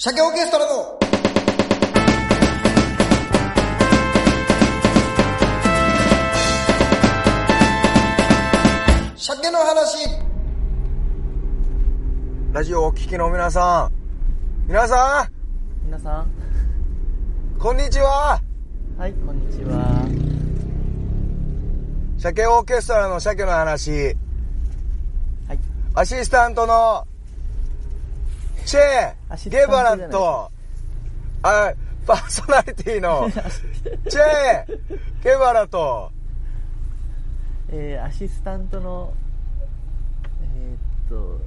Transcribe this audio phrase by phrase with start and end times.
[0.00, 0.96] 鮭オーケストラの。
[9.16, 10.08] 鮭の話。
[12.52, 14.68] ラジオをお聞きの皆さん。
[14.68, 15.28] 皆さ
[15.84, 16.26] 皆さん。
[16.26, 18.40] んこんにちは。
[18.96, 20.06] はいこんにちは。
[22.18, 23.90] 鮭オーケストラの鮭の話。
[23.90, 25.58] はい。
[25.94, 27.07] アシスタントの
[28.68, 30.52] チェ・ゲバラと
[31.42, 31.72] あ
[32.06, 33.26] パーソナリティの
[34.10, 34.78] チェ・
[35.24, 36.12] ゲバラと
[37.70, 39.14] えー、アシスタントの
[40.54, 41.40] えー、っと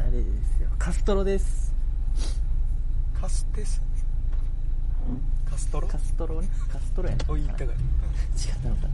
[0.00, 0.16] あれで
[0.56, 0.68] すよ。
[0.80, 1.72] カストロです。
[3.20, 3.80] カステス？
[5.48, 5.86] カストロ？
[5.86, 6.48] カストロね？
[6.72, 7.70] カストロやねお言ったか違っ
[8.64, 8.88] たのか。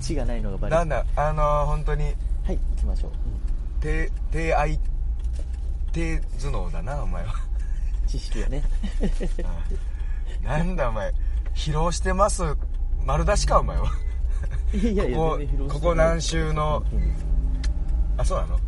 [0.00, 1.04] 血がないのがバレなんだ？
[1.16, 2.04] あのー、本当に。
[2.04, 2.14] はい
[2.46, 3.10] 行きましょう、
[3.80, 4.78] 低低愛
[5.92, 7.34] 低頭脳だなお前は。
[8.06, 8.62] 知識はね。
[10.42, 11.12] なんだお前。
[11.54, 12.42] 疲労してます
[13.04, 13.90] 丸出しかお前は。
[14.72, 15.38] いやいやこ
[15.68, 16.82] こここ何週の
[18.16, 18.58] あそうなの？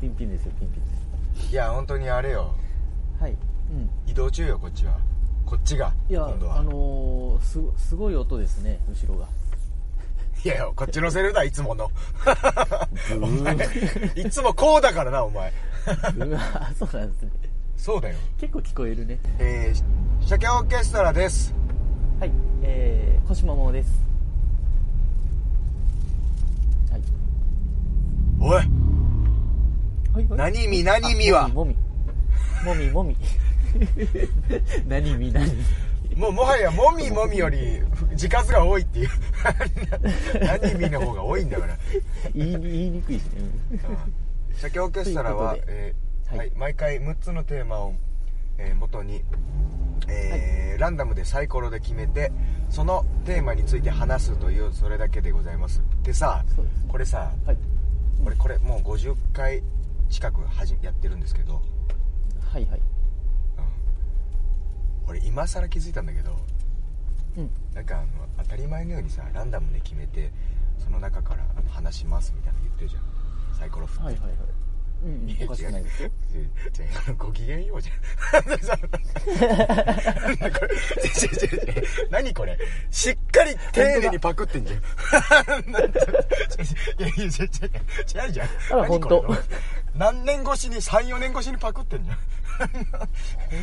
[0.00, 0.84] ピンピンですよピンピン
[1.36, 1.52] です。
[1.52, 2.54] いや本当にあれよ。
[3.20, 3.32] はい
[3.70, 3.90] うん。
[4.06, 4.98] 移動中よこっちは。
[5.46, 9.28] こっちがいや今度は、あのー、すすごい音ですね後ろが
[10.44, 11.90] いやいやこっちのセルだいつもの。
[14.16, 15.52] いつもこうだからなお前。
[16.18, 16.40] うわ
[16.76, 17.30] そうなんですね。
[17.76, 18.16] そうだよ。
[18.38, 19.18] 結構聞こえるね。
[19.38, 21.54] えー、鮭オーケストラです。
[22.18, 22.32] はい。
[22.62, 23.90] えー、腰ももです。
[26.90, 27.02] はい。
[28.40, 28.54] おい。
[28.54, 28.66] はい
[30.14, 30.26] はい。
[30.52, 31.48] 何見何見は。
[31.48, 31.76] もみ
[32.64, 32.74] もみ。
[32.74, 33.16] もみもみ。
[34.86, 35.50] 何見何
[36.16, 37.80] もうもはやもみもみより
[38.14, 39.08] 字数が多いっていう。
[40.40, 41.76] 何見の方が多いんだから。
[42.34, 43.80] 言いに言いにくいしね
[44.54, 46.38] 鮭オーケストラはえーはい。
[46.38, 47.94] はい毎回6つのテーマを、
[48.58, 49.22] えー元に、
[50.08, 52.32] えーランダムでサイコロで決めて
[52.68, 55.82] そのテーマについて話すというそれだけでございます。
[56.02, 56.44] でさ
[56.88, 57.56] これさはい。
[58.24, 59.62] これこれもう50回
[60.08, 61.60] 近くはじやってるんですけど、
[62.52, 62.80] はいはい。
[62.80, 62.84] うん、
[65.06, 66.36] 俺今更気づいたんだけど
[67.36, 67.50] うん。
[67.74, 68.08] なんかあの
[68.42, 70.30] 当たり前のようにさランダムで決めて
[70.78, 73.02] その中からあの話しますみたいなの言ってるじゃん。
[73.58, 74.38] サイコロ振って、はいはいはい
[75.04, 76.10] うんおかしくないですよ。
[77.18, 77.96] ご機嫌ようじゃん。
[82.10, 82.56] 何これ。
[82.90, 84.78] しっかり丁寧にパクってんじゃん。
[84.78, 84.82] い
[86.98, 87.30] やいや違う違う。
[88.26, 88.48] 違うじゃん。
[88.70, 88.88] あら何これ。
[88.88, 89.24] ほんと
[89.96, 92.18] 何年越しに、3、4年越しにパクってんじゃん。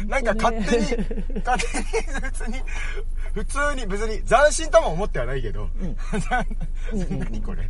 [0.08, 0.84] なんか勝手に、
[1.44, 1.86] 勝手に
[2.22, 2.62] 別に、
[3.34, 5.70] 普通に別に斬新とも思ってはないけど、
[7.10, 7.68] 何これ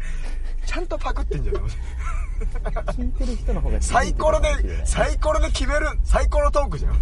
[0.70, 1.56] ちゃんとパクってんじゃん。
[1.56, 6.96] 聞いてる人の方がサイコロでサイコロで決めるサイコロトークじゃん。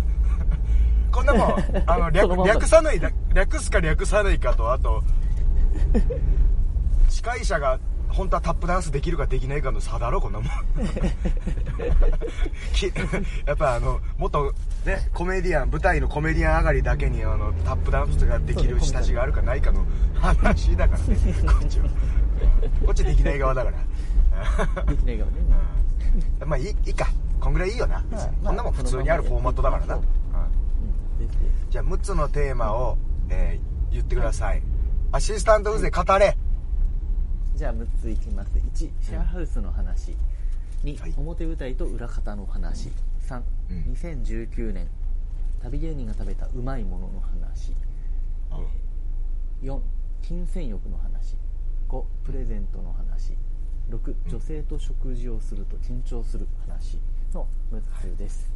[1.11, 1.55] こんなもん
[1.85, 5.03] あの そ略略さない略略すか略さないかとあと
[7.09, 7.77] 司会者が
[8.17, 10.49] 本当はタップダンスできるかできないかの差だろこんなもん。
[12.73, 12.91] き
[13.45, 14.53] やっぱあの元
[14.85, 19.85] ねコメディアン舞台のコメディアン上がりだけにあのタップダンスができる下地があるかないかの
[20.19, 21.15] 話だからね。
[21.45, 21.85] こっちは。
[22.85, 23.77] こっちできない側だから。
[24.85, 25.37] できない側ね。
[26.41, 26.49] うん。
[26.49, 27.07] まあいいいいか。
[27.39, 30.03] こんぐらいいいよな、別にまあこんなもん普通にあるフォーマットだからな、そう
[31.19, 31.29] うん。
[31.69, 32.97] じゃあ6つのテーマを、
[33.29, 34.61] えー言ってください、
[35.11, 36.37] アシスタント風情語れ、
[37.57, 38.51] じゃあ6ついきます。
[38.53, 40.15] 1シェアハウスの話。
[40.83, 41.13] 2、はい。
[41.17, 42.91] 表舞台と裏方の話。
[43.27, 43.41] 3、
[43.71, 43.93] うん。
[43.93, 44.87] 2019年。
[45.63, 47.73] 旅芸人が食べたうまいものの話。
[48.51, 48.59] あ。
[49.63, 49.79] 4
[50.21, 51.35] 金銭欲の話。
[51.89, 53.33] 5プレゼントの話。
[53.89, 56.99] 6女性と食事をすると緊張する話。
[57.33, 57.81] の6
[58.15, 58.51] つです。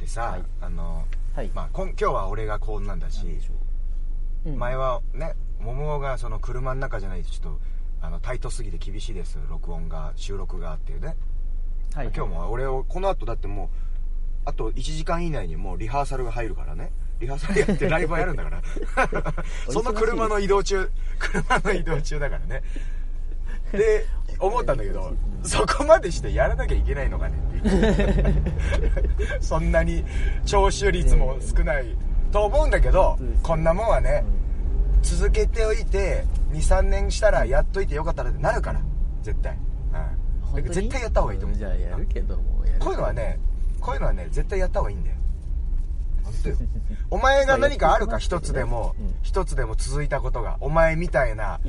[0.00, 0.44] でさ、はい。
[0.62, 1.04] あの
[1.36, 3.26] はい、まあ、こん今日は俺がこんなんだし
[4.46, 4.58] うん。
[4.58, 7.73] 前はね桃がその車の中じゃないとちょっと
[8.04, 9.38] あのタイトすぎて厳しいです。
[9.48, 11.16] 録音が収録がっていうね、
[11.94, 13.68] はい、今日も俺をこの後だってもう
[14.44, 16.92] あと1時間以内にもうリハーサルが入るからね。
[17.18, 18.62] リハーサルやってライブはやるんだから。
[19.72, 22.62] その車の移動中車の移動中だからね。
[23.72, 24.04] で
[24.38, 29.40] 思ったんだけどそこまでしてやらなきゃいけないのかねっていう。
[29.40, 30.04] そんなに
[30.44, 31.96] 聴取率も少ない
[32.30, 34.24] と思うんだけどこんなもんはね
[35.04, 38.80] 続けておいて23年したらやっといてよかったらってなるから。
[39.22, 39.56] 絶対、
[40.54, 41.58] うん、絶対やった方がいいと思う。
[41.58, 43.38] じゃあやるけどもこういうのはね
[43.80, 45.16] こういうのはね絶対やった方がいいんだよ。
[46.24, 46.56] 本当よ。
[47.10, 49.14] お前が何かあるか一つでもうん。
[49.22, 51.60] 一つでも続いたことがお前みたいな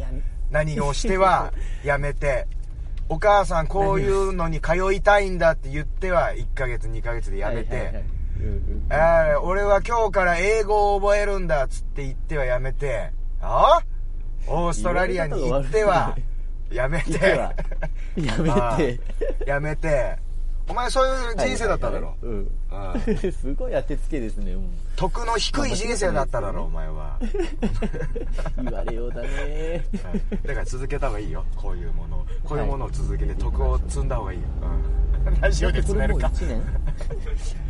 [0.52, 1.54] 何をしては
[1.84, 2.48] やめて
[3.08, 8.04] お母さんこういうのに通いたいんだって言っては1ヶ月2ヶ月でやめて、はいはいはい。
[8.40, 13.12] うんうんあー俺は今日から英語を覚えるんだっつって言ってはやめて、
[13.48, 13.82] あ
[14.48, 16.16] オーストラリアに行っては、
[16.72, 17.14] やめて、
[18.16, 20.18] やめあてーやめて、
[20.68, 22.08] お前そういう人生だっただろ。
[22.08, 22.94] はいはいはいあ。
[23.24, 24.64] う んすごい当てつけですねもう
[24.96, 27.20] 徳の低い人生だっただろ、お前は。
[28.64, 29.86] 言われようだね。
[30.32, 32.26] うんだから続けた方がいいよ、こういうものを。
[32.44, 34.46] こういうものを続けて徳を積んだ方がいいよ。
[35.26, 35.36] うん。
[35.42, 36.64] ラジオでだってこれもう積めるか。
[36.64, 36.72] 1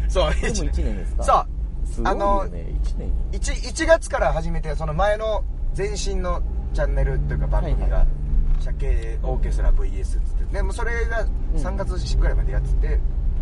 [0.05, 0.09] 年？
[0.09, 0.97] そう、これも1年。
[0.97, 1.23] ですか？
[1.23, 1.87] そう。
[1.87, 3.11] すごいよあのね1年。
[3.31, 5.43] 1, 1月から始めてその前の
[5.77, 6.41] 前身の
[6.73, 8.07] チャンネルっていうか番組がはいはい
[8.63, 11.25] 「鮭オーケストラ VS」っつってでもそれが
[11.55, 12.99] 3月ぐらいまでやってて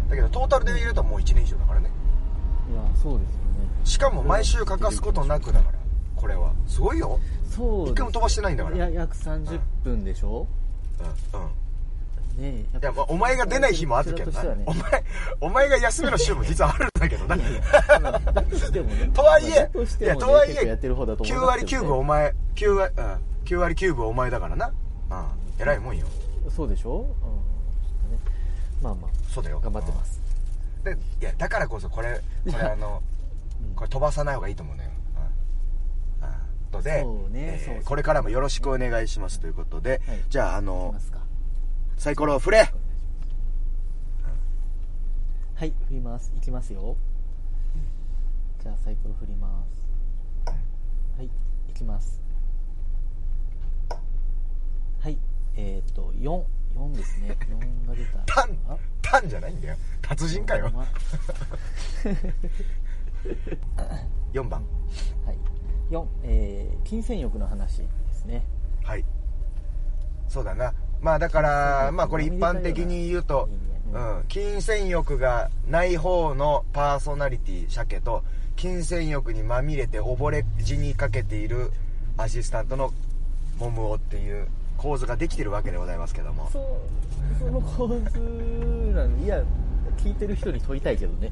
[0.10, 1.90] だけどトータルで言うともう1年以上だからね。
[2.72, 3.70] いやそうですよね。
[3.84, 5.78] しかも毎週欠かすことなくだから
[6.16, 6.52] これは。
[6.68, 7.20] すごいよ。
[7.50, 7.92] そうです。
[7.94, 8.78] 一回も飛ばしてないんだから。
[8.78, 10.48] や約30分でしょ？
[11.34, 11.48] うんうん
[12.38, 14.64] ねえいや、まあ、お前が出ない日もあるけどな、ね。
[14.66, 15.04] お前
[15.42, 17.38] お前が休める週も実はあるんだけどな。
[19.14, 19.70] とはいえ
[20.02, 23.06] いやとはいえ結構やってる方だと思い9割9ますけどね分お前9割,、うん、
[23.46, 24.68] 9割9分お前だからな。
[24.68, 24.74] うん
[25.60, 26.08] 偉いもんよ。
[26.50, 27.02] そうでしょ？
[27.02, 28.18] うんね。
[28.82, 29.60] まあまそうだよ。
[29.62, 30.20] あ頑張ってます。
[30.84, 32.20] でいやだからこそこれ
[32.52, 33.04] これあの
[33.62, 33.76] うん。
[33.76, 34.90] これ飛ばさない方がいいと思うのよ。
[36.22, 36.28] うん。
[36.28, 36.34] うん。
[36.72, 40.24] とねえこれからもよろしくお願いしますということで、はい。
[40.30, 41.23] じゃああいきのますか
[41.98, 42.72] サイコロを振れ。
[45.56, 45.74] はい。
[45.88, 46.34] 振ります。
[46.36, 46.98] いきますよ。
[48.62, 49.64] じゃあサイコロ振りま
[50.46, 50.52] す。
[51.18, 51.26] はい。
[51.26, 52.22] いきます。
[55.00, 55.18] はい。
[55.56, 57.38] えっ、ー、と44ですね。
[57.50, 58.20] 4が出た。
[58.26, 59.76] タンあタンじゃないんだよ。
[60.02, 60.70] 達人かよ。
[60.72, 60.86] ま
[64.34, 64.62] 4 番。
[65.26, 65.38] はい。
[65.90, 68.46] 4えー、金銭欲の話ですね。
[68.84, 69.06] はい。
[70.28, 73.50] そうだなまあだからまあこれ一般的に言うと、
[73.94, 74.20] ううん。
[74.22, 78.24] ん、金銭欲がない方のパーソナリティ鮭と
[78.56, 81.72] 金銭欲にまみれて溺れ死にかけている
[82.18, 82.92] アシスタントの
[83.60, 84.48] モムオっていう
[84.78, 86.50] 構図ができてるわけでございますけども。
[86.52, 86.64] そう
[87.40, 88.20] その構図
[88.96, 89.44] なんでいや
[89.98, 91.32] 聞いてる人に問いたいけどね。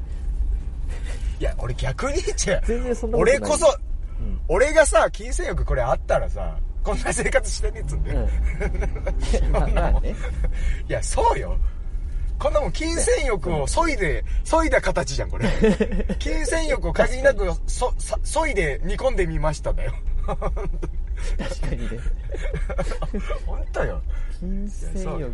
[1.40, 3.38] いや俺逆に言っちゃう全然そんなことない。
[3.38, 3.66] 俺こそ
[4.20, 4.40] うん。
[4.48, 8.04] 俺がさ金銭欲これあったらさこんな生活してねっつうん。
[8.04, 8.28] だよ、
[9.44, 9.52] うん。
[9.52, 10.14] まあまあね。
[10.88, 11.56] いやそうよ。
[12.38, 15.48] こんなもん金銭欲を削いで削いだ形じゃんこれ。
[16.18, 19.92] 金銭欲を限りなくそさ削いで煮込んでみましただよ。
[20.26, 21.98] 確かにね。
[23.46, 24.02] 本当よ。
[24.40, 25.30] 金銭欲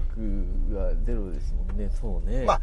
[0.74, 1.90] がゼロですもんね。
[1.98, 2.44] そうね。
[2.44, 2.60] まあ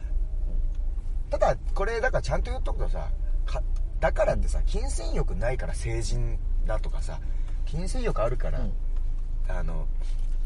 [1.32, 3.10] ただこれだからちゃんと言っとくとさ
[3.46, 3.62] か
[4.00, 7.20] だからってさ金銭欲ないから成人だとかさ
[7.66, 8.72] 金銭欲あるから、うん。
[9.48, 9.86] あの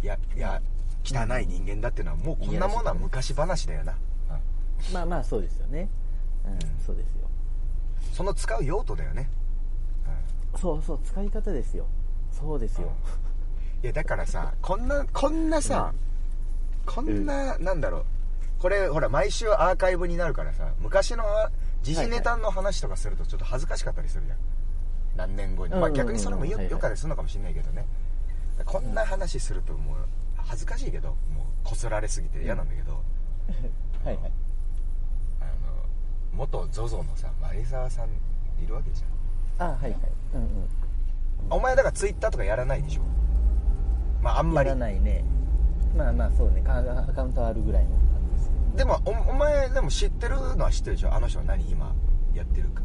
[0.04, 0.62] いやいや
[1.04, 4.94] 汚い人間だっていうのはもうこんなものは昔話だよな、うん。
[4.94, 5.90] まあまあそうですよね。
[6.46, 6.60] うん、ん。
[6.86, 7.28] そうですよ。
[8.14, 9.30] その使う用途だよね、
[10.58, 11.86] そうそう使い方ですよ。
[12.32, 12.92] そうですよ、
[13.84, 15.94] いやだからさ こんなこんなさ、
[16.86, 18.06] こんな、なんだろう。
[18.60, 21.50] これほら毎週アーカイブになるからさ昔のあ
[21.82, 24.38] 時事ネタの話とかするとちょっと恥ずかしかったりするじゃん
[25.20, 27.86] 何年後に、まあ、逆にそれもよ,、かでするのかもしれないけどね。
[28.66, 29.96] こんな話するともう
[30.38, 31.18] 恥ずかしいけどもう
[31.64, 32.94] こすられすぎて嫌なんだけど、
[34.06, 34.32] はいはい。
[35.42, 35.52] あの
[36.34, 38.10] 元 ZOZO のさ前澤さん
[38.64, 39.68] いるわけじゃん。
[39.72, 40.00] あはいはい。
[40.36, 40.50] うんうん。
[41.50, 43.02] お前だからツイッターとかやらないでしょ？
[44.22, 44.70] まああんまり。
[44.70, 45.24] やらないね。
[45.98, 46.64] まあまあそうね。
[46.66, 48.00] アアカウントあるぐらいの感
[48.30, 51.14] じですでもおお前でも知ってるのは知ってるでしょ？
[51.14, 51.94] あの人は何今
[52.34, 52.84] やってるか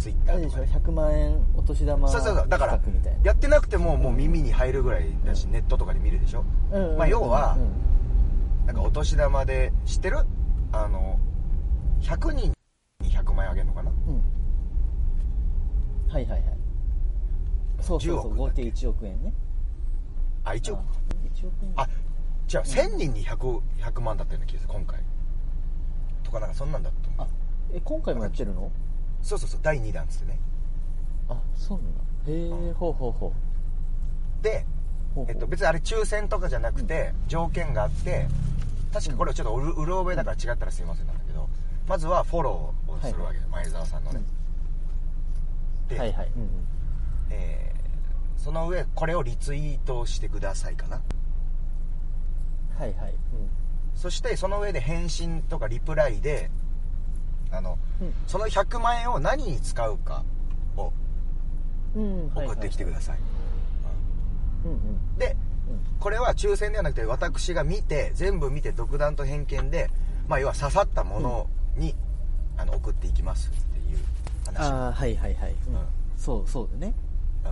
[0.00, 0.62] ツイッタあれでしょ？
[0.62, 2.48] ーとかで100万円お年玉そうそうそう。
[2.48, 2.80] だから
[3.22, 10.18] やってなくてももう耳に入るぐらいだし、ネットとかで見るでしょ、うんうんうんまあ要はうんなんかお年玉で知ってる？
[10.72, 11.18] あの
[12.00, 12.52] 100人
[13.02, 13.90] に100万円あげるのかな？
[13.90, 14.22] うん。
[16.12, 16.42] はいはいはい。
[17.80, 19.32] そうそう10そう合計1億円ね。
[20.44, 20.82] あ一応あ
[21.34, 21.72] 1億円。
[21.76, 21.88] あ
[22.46, 25.00] じゃあ1000人に 100, 100万だったような気がする今回。
[26.24, 27.28] とかなんかそんなんだと思あう
[27.74, 28.70] え今回もやってるの？
[29.22, 30.38] そうそうそう第2弾っつってね。
[31.28, 32.00] あそうなんだ。
[32.26, 34.42] へえほうほうほう。
[34.42, 34.64] で
[35.14, 35.32] ほうほう。
[35.32, 38.26] えっと、別にあれ抽選とかじゃなくて条件があって
[38.92, 41.48] 確かこれちょっとうるうる覚えだから違ったらすいませんなんだけど
[41.86, 44.20] まずはフォローをするわけで、前澤さんのね、
[45.88, 46.30] で、はいはい。
[46.36, 46.48] うんうん。
[47.30, 47.70] えー
[48.40, 51.02] その上これをリツイートしてくださいかな。
[52.78, 53.14] はいはい。
[53.94, 56.50] そしてその上で返信とかリプライで
[57.52, 58.14] あのうん。
[58.26, 60.24] その100万円を何に使うか
[60.76, 60.92] を
[62.34, 63.18] 送ってきてください、
[64.64, 64.78] うんうん。
[64.78, 65.18] うん。
[65.18, 65.36] で
[66.00, 69.88] これは抽選ではなくて私が見て全部見て独断と偏見で、
[70.28, 71.94] まあ、要は刺さったものに、
[72.56, 73.98] あの送っていきますっていう
[74.46, 74.58] 話。
[74.58, 75.74] ああはいはいはい、うん。
[75.74, 75.82] うん。
[76.16, 76.94] そうそうだね。
[77.44, 77.48] う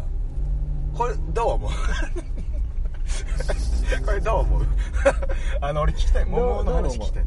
[0.94, 0.96] ん。
[0.96, 1.70] これどう思う？
[4.04, 4.66] これどう思う？
[5.60, 6.24] あの俺聞きたい。
[6.24, 7.24] 桃の話聞きたい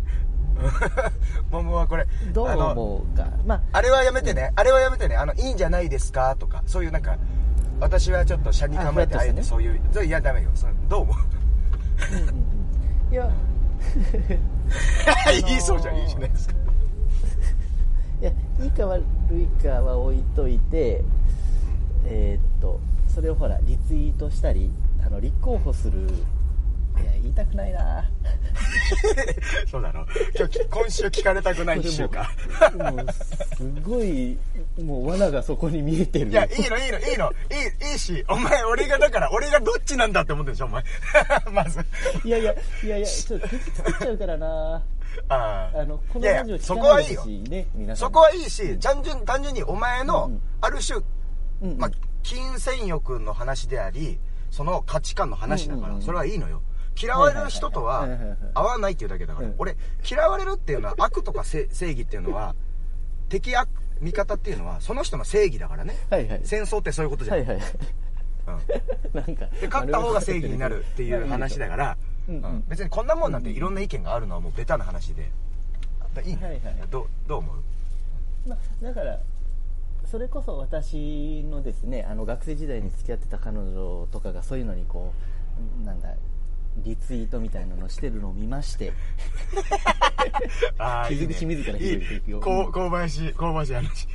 [1.52, 2.06] 桃はこれ。
[2.34, 3.28] どうあの思うか。
[3.46, 5.16] まああれはやめてね、あれはやめてね。
[5.16, 6.36] あのいいんじゃないですか？
[6.36, 7.18] とかそういうなんか
[7.80, 10.50] 私はちょっと車に構えてああえてふそういうそれいやダメよ。
[10.56, 11.16] それどう思う？
[12.14, 12.32] うんうんう
[13.12, 13.14] ん。
[13.14, 13.30] いや。
[15.48, 16.54] 言いそうじゃんいいじゃないですか。
[18.22, 19.02] いやいいか悪
[19.32, 21.04] いかは置いといて
[22.06, 24.70] えーっとそれをほらリツイートしたり
[25.04, 26.04] あの立候補するい
[27.06, 28.08] や言いたくないな
[29.70, 30.06] そうだろ
[30.38, 32.32] 今日今週聞かれたくない一週か
[32.78, 33.06] もう
[33.56, 34.38] すごい
[34.82, 36.32] もう罠がそこに見えてる。
[36.32, 37.32] いやいいのいいのいいの。
[37.32, 40.84] いいいいしお前俺がだから俺がどっちなんだって思ってるでしょお前。
[41.52, 41.80] まず。
[42.24, 44.84] いやいやいやいやちょっと敵作っちゃうからな。
[45.28, 48.08] ああのこのいやいやラジオ聞そこかないではいいよほしいね皆さん。
[48.08, 50.32] そこはいいし単純単純にお前の
[50.62, 51.00] ある種、
[51.62, 51.78] うんうん。
[51.78, 51.92] まあ、
[52.24, 54.20] 金銭欲の話であり
[54.50, 56.02] その価値観の話だから、うんうんうん。
[56.04, 56.62] それはいいのよ
[57.00, 58.08] 嫌われる人とは
[58.54, 59.56] 合わないっていうだけだから、うん。
[59.58, 59.76] 俺
[60.10, 62.56] 嫌われるっていうのは悪とかせ正義っていうのは
[63.30, 63.70] 敵悪
[64.02, 65.96] 味方っていうのはその人の正義だからね。
[66.10, 66.42] はいはい。
[66.44, 67.56] 戦争ってそういうことじゃん、はいはい。
[67.56, 67.62] うん。
[69.22, 72.38] なんかで勝った方が正義になるっていう話だから、うん。
[72.38, 72.64] うんうん。
[72.68, 75.32] 別にこんなもんなんていろんな意見があるのはもうベタな話で。
[76.14, 76.62] だいいね、はいはい。
[76.90, 78.50] どうどう思う？
[78.50, 79.20] まあ、だから
[80.06, 85.14] それこそ私のですねあの学生時代に付き合ってた彼女とかがそういうのにこ
[85.82, 86.10] うなんだ
[86.78, 88.94] リツイートみたいなのしてるのを見まして。
[90.78, 91.88] あー傷口自らいいね。
[91.88, 92.40] 広げていくよ。
[92.40, 94.08] こう香ばし香ばしい話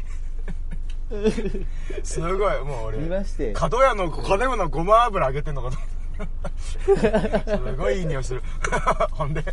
[2.02, 2.98] すごいもう俺。
[2.98, 3.52] 見まして。
[3.52, 5.78] 角屋の角屋のごま油あげてんのかと。
[6.16, 8.42] すごいいい匂いする。
[9.12, 9.44] ほんで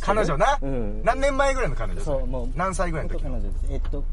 [0.00, 2.48] 彼女な、うん、何年前ぐらいの彼女そうもう。
[2.54, 3.66] 何歳ぐらいの時元彼女です。
[3.70, 4.04] えっと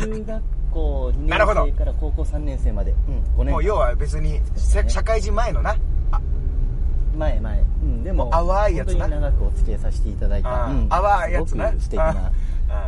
[0.00, 0.42] 中学
[0.76, 1.64] 校2なるほど。
[1.64, 3.50] 年生から高校3年生まで、うん、5年間。
[3.52, 4.90] もう要は別にせね。
[4.90, 5.76] 社会人前のな。
[6.10, 6.20] あ。
[7.16, 9.08] 前前、うん、でも淡いやつな。
[9.08, 11.68] 長くお付き合いさせていただいた、うん淡いやつな。
[11.68, 12.32] すごく素敵な。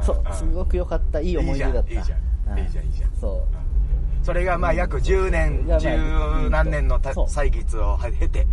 [0.03, 1.93] そうあすごく良かったいい思い出だった。
[1.93, 2.85] いいじゃんいいじゃん。
[2.85, 4.25] いいじゃんそう。
[4.25, 8.47] それがまあ約10年十何年の歳月を経て。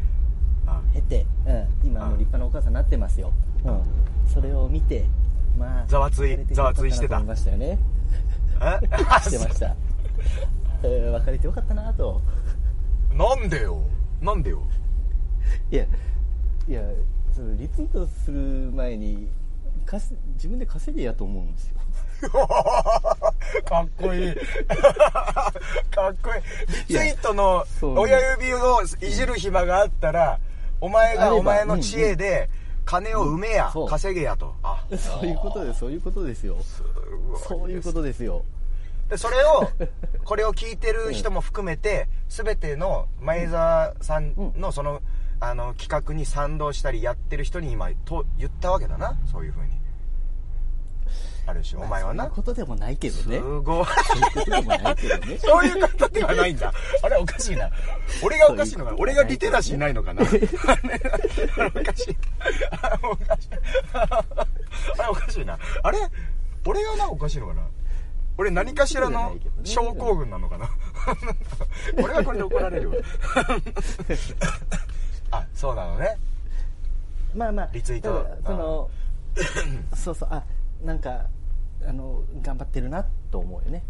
[0.67, 3.31] あ経て、うん、今もう立派なお母さんになってますよ、
[3.65, 3.81] うん、
[4.27, 5.05] それを見て
[5.59, 7.77] まあざわついざわついしてたましたよね。
[7.77, 7.94] え
[9.21, 9.75] してました。
[10.83, 12.21] えー別れてよかったなと。
[13.13, 13.81] なんでよ？
[14.21, 14.61] なんでよ？
[15.71, 15.83] いや
[16.67, 16.81] いや
[17.33, 18.37] そのリツイートする
[18.71, 19.27] 前に
[19.85, 21.75] かす自分で稼いでやと思うんですよ。
[23.65, 24.35] かっこいい。
[25.91, 26.41] かっこいい。
[26.87, 30.39] リツイートの親指をいじる暇があったら
[30.81, 32.49] お前がお前の知恵で
[32.85, 33.87] 金を埋めや、そう。
[33.87, 34.53] 稼げやと。
[34.63, 34.83] あ。
[34.97, 36.57] そういうことですそういうことですよ。
[37.47, 38.45] そういうことですよ。
[39.09, 39.69] でそれを
[40.23, 45.01] これを聞いてる人も含めて全ての前澤さんのその
[45.39, 49.74] あの企画に賛同したりやってる人に今と言ったわけだなそういうふうに
[51.47, 52.23] ある種お前はな。
[52.23, 53.37] そういうことでもないけどね。
[53.37, 53.85] すごい。
[53.85, 55.37] そういうことでもないけどね。
[55.43, 56.73] そういう方ではないんだ。
[57.03, 57.69] あれおかしいな。
[58.23, 58.97] 俺がおかしいのかな。
[58.97, 60.23] 俺がリテラシーないのかな。
[60.23, 60.39] あれ
[61.67, 62.17] おかしい。
[62.81, 63.49] あれおかしい。
[63.93, 64.23] あ
[65.03, 65.59] れおかしいな。
[65.83, 65.99] あれ？
[66.65, 67.61] 俺がなおかしいのかな。
[68.37, 70.69] 俺何かしらの症候群なのかな。
[72.03, 72.97] 俺はこれで怒られるわ
[75.31, 76.17] あそうなのね。
[77.33, 77.69] まあまあ。
[77.71, 78.27] リツイート。
[78.45, 78.89] その
[79.95, 80.29] そうそう。
[80.31, 80.43] あ
[80.83, 81.27] なんか
[81.87, 83.83] あの頑張ってるなと思うよね。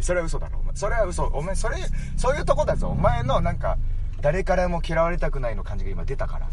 [0.00, 0.58] それは嘘だろ。
[0.60, 1.24] お前それは嘘。
[1.24, 1.76] お前それ
[2.16, 2.88] そういうとこだぞ。
[2.88, 3.78] お前のなんか
[4.20, 6.48] 誰からも嫌われたくないの感じが今出たから。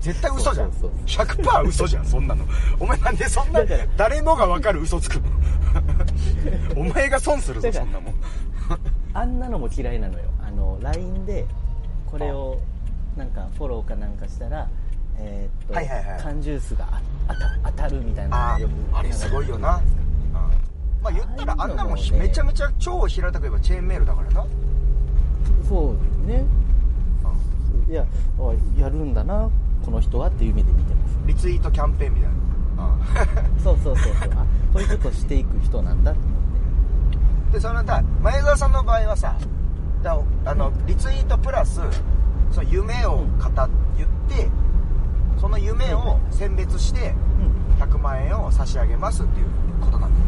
[0.00, 0.72] 絶対嘘じゃん。
[0.72, 2.44] そうそう100%嘘じゃんそんなの。
[2.80, 3.60] お前なんでそんな
[3.96, 5.30] 誰もが分かる嘘つくの？
[6.76, 8.14] お前が損するぞそんなもん。
[9.14, 10.24] あんなのも嫌いなのよ。
[10.40, 11.46] あの LINE で
[12.06, 12.60] これを
[13.16, 14.68] なんかフォローかなんかしたら
[15.18, 16.20] えーっと、はいはいはい。
[16.22, 18.58] 缶ジュースがあ当た当たるみたいなのあ
[18.92, 19.82] ああれすごいよな、うん。
[21.02, 24.46] まあ言ったらあんなもんめちゃめちゃ超平たく言えばチェーンメールだからな、
[25.68, 26.44] そうね。
[27.88, 28.06] いや
[28.38, 29.50] あやるんだな
[29.84, 31.18] この人はっていう目で見てます。
[31.26, 32.30] リツイートキャンペーンみたい
[32.76, 32.84] な、
[33.54, 33.60] うん。
[33.62, 34.30] そうそうそうそう。
[34.32, 36.42] あこういうことしていく人なんだと思って。
[37.52, 39.36] でそのだ前澤さんの場合はさ
[40.02, 41.80] だあのリツイートプラス
[42.50, 44.48] その夢を語っ言って
[45.42, 47.14] その夢を選別して
[47.80, 49.46] 100万円を差し上げますっていう
[49.84, 50.24] ことなんだよ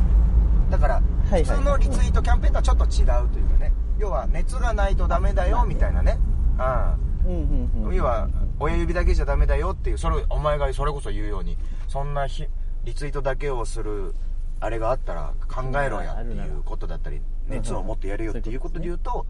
[0.71, 6.18] だから普通のリツイートキャンペーンとはちょっと違うというかね要は熱がないとダメだよみたいなね。
[6.59, 8.28] あうん要は
[8.59, 11.56] 親指だけじゃダメだよっていうそれお前がそれこそ言うように
[11.87, 12.47] そんなひ
[12.83, 14.16] リツイートだけをする
[14.59, 17.25] あれがあったら考えろやっていうことだったりうん。
[17.54, 19.26] 熱を持ってやれよっていうことで言うと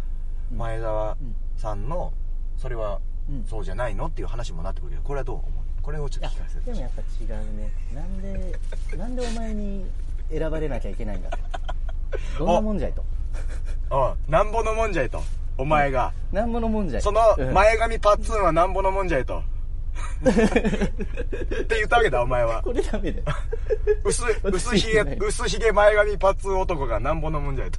[0.50, 0.56] うん。
[0.58, 1.16] 前澤
[1.58, 2.14] さんの
[2.56, 3.44] それはうん。
[3.44, 5.63] そうじゃないのっていう話もなってくるけどこれはどう思う？
[5.84, 7.70] これをちょっと聞かせてでもやっぱ違うね。
[7.94, 8.58] なんで
[8.96, 9.84] なんでお前に
[10.30, 11.36] 選ばれなきゃいけないんだと
[12.44, 13.04] どんなもんじゃいと。
[13.90, 15.22] うんなんぼのもんじゃいと。
[15.58, 16.12] お前が。
[16.32, 17.02] なんぼのもんじゃい。
[17.02, 17.52] そのうん。
[17.52, 19.42] 前髪パッツンはなんぼのもんじゃいと。
[20.24, 20.34] っ
[21.66, 22.62] て言ったわけだお前は。
[22.62, 23.24] これダメだよ。
[24.04, 25.28] 薄私薄ひげ言ってない。
[25.28, 27.78] 薄ひげ前髪パッツン男がなんぼのもんじゃいと。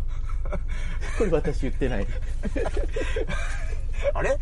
[1.18, 2.08] これ私言ってない。
[4.14, 4.30] あれ？
[4.30, 4.34] い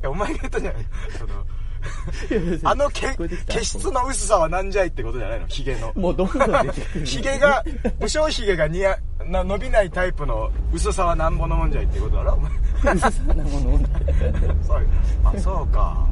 [0.00, 0.86] やお前が言ったじゃない。
[1.18, 1.44] その
[2.64, 3.16] あのけ
[3.48, 5.46] 毛質の薄さはなんじゃいってことじゃないの？
[5.46, 5.92] ヒゲの。
[5.94, 7.04] もうどんどん出てくる。
[7.06, 7.62] ヒゲが
[8.00, 12.34] 武将ヒゲが似合な伸びないタイプの薄さはなんぼのもんじゃいってことだろ？
[12.34, 12.50] お前
[12.92, 13.78] うるさなもの
[14.66, 14.86] そう。
[15.24, 16.06] あそうか。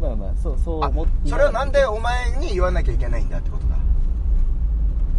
[0.00, 3.76] まあまあそうそうあ思っそれはなんでお前に言わなきゃいけないんだってことだ？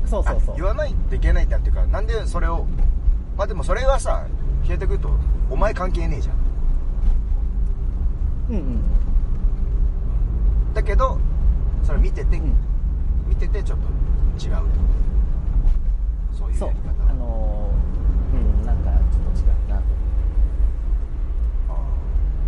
[0.07, 0.55] そうそうそう。
[0.55, 2.65] あ言わないといけないんだっていうかなんでそれを
[3.37, 4.25] まあでもそれはさ
[4.63, 5.09] 消えてくると
[5.49, 6.35] お前関係ねえじゃん。
[8.49, 8.81] うんうん
[10.73, 11.19] だけど
[11.83, 12.53] それ見てて、うん。
[13.27, 13.85] 見ててちょっと
[14.45, 14.61] 違うと？
[16.37, 16.69] そういうそう。
[16.69, 19.83] やり方あのーうんなんかちょっと違うなと。
[21.69, 21.71] あ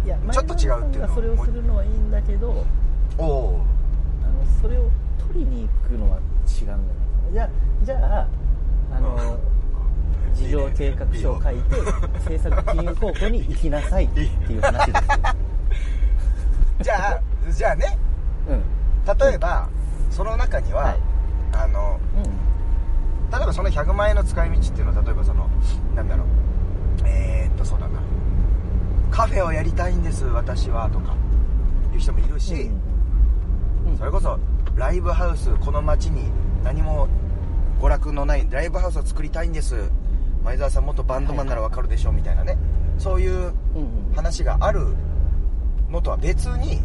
[0.05, 1.07] いやちょっと違うっていうの？
[1.07, 3.61] はそれをするのはいいんだけどーおお
[4.23, 4.89] あのそれを
[5.27, 6.79] 取りに行くのは違うんだよ
[7.31, 7.49] じゃあ
[7.83, 8.27] じゃあ
[8.95, 9.39] あの
[10.33, 11.61] 事業計画書を書いて
[12.25, 14.25] 政策金融高校に行きなさいってい
[14.57, 15.01] う話ですよ、
[16.81, 17.97] じゃあじゃあね。
[17.97, 18.02] うん
[19.05, 19.69] 例えば、
[20.09, 21.13] その中には、はい。
[21.53, 22.53] あのうん
[23.31, 25.49] 例えばその100万円の使い道っていうのは例えばその
[25.95, 26.27] なんだろう
[27.05, 27.99] えー、っとそうだな。
[29.09, 31.15] カフェをやりたいんです私はとか
[31.93, 32.57] いう人もいるし、う
[33.89, 34.39] んうんそれこそ
[34.75, 36.31] ライブハウスこの街に
[36.63, 37.07] 何も
[37.81, 39.89] 娯楽のないライブハウスを作りたいんです
[40.43, 42.57] 前澤さん元バンドマンならわかるでしょうみたいなね。
[42.99, 43.53] そういう
[44.15, 44.95] 話がある
[45.89, 46.81] のとは別に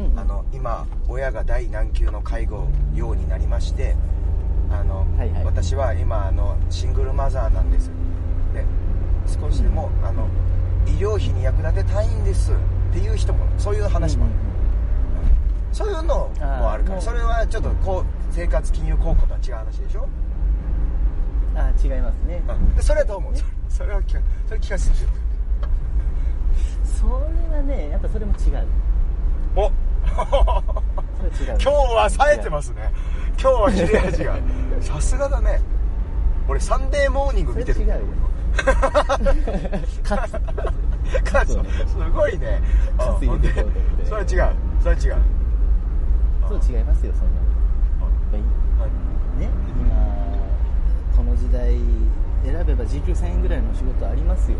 [0.00, 0.18] うんうん。
[0.18, 3.96] あの今親が大難級の介護用になりまして
[4.70, 5.44] あの、はいはい。
[5.44, 7.90] 私は今あのシングルマザーなんです。
[8.54, 8.64] で
[9.26, 10.26] 少しでも、あの
[10.86, 12.54] 医療費に役立てたいんですっ
[12.92, 14.34] ていう人もそういう話もある、
[15.72, 16.30] そういうのも
[16.72, 20.08] あるからそれはちょっとこう生活金融高校とは違う話でしょ、
[21.54, 22.42] あ違いますね。
[22.48, 22.74] うん。
[22.74, 23.36] でそれはどう思う？
[23.36, 25.06] それそれは聞かそれ聞かせてほしい
[26.84, 28.66] それはねやっぱそれも違う
[31.46, 32.92] 今日は冴えてますね。
[33.40, 34.36] 今日は切れ味が。
[34.80, 35.60] さすがだね。
[36.48, 37.78] 俺サンデーモーニング見てる。
[37.80, 37.84] す
[42.12, 42.60] ごいね。
[44.04, 44.54] それは違う。
[44.82, 45.16] それは違う。
[46.48, 47.46] そう違いますよそんなの。
[48.80, 48.90] はい。
[49.40, 49.48] ね
[49.80, 49.94] 今
[51.16, 51.78] この時代
[52.44, 54.58] 選べば時給1000円ぐらいの仕事ありますよ。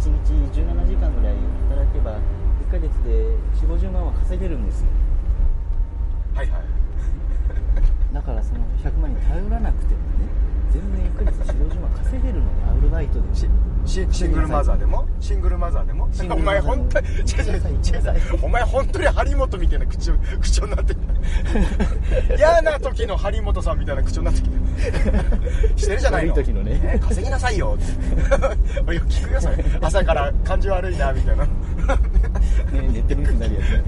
[0.00, 1.36] 1日17時間ぐらい
[1.70, 2.18] 働けば1
[2.72, 3.10] ヶ月で
[3.60, 4.86] 4 5 0万は稼げるんですよ。
[6.34, 6.62] はいはい。
[8.14, 10.28] だからその100万に頼らなくてもね
[10.70, 13.46] 全然1ヶ月4 5 0万稼げるのがアルバイトでし
[13.84, 15.04] シシングルマザーでも？
[15.20, 16.08] シングルマザーでも？
[16.30, 21.00] お前本当に違う違う違うお前本当に張本みたいな口調口調になってる
[22.38, 24.56] 嫌な時の張本さんみたいな口調になってきて
[25.76, 26.32] してるじゃないの。
[26.32, 26.98] 悪い時のね。
[27.02, 27.76] 稼ぎなさいよ。
[27.76, 27.78] っ
[28.74, 31.46] ておい聞くよそれ朝から感じ悪いなみたいな
[32.22, 33.64] ねネットニュースになるやつ。
[33.70, 33.84] ね、